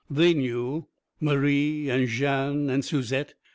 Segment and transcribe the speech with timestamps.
[0.09, 0.87] They knew,
[1.19, 3.35] Marie and Jeanne and Suzette.